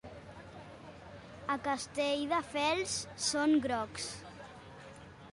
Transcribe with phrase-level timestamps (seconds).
[1.55, 4.09] A Castelldefels són grocs.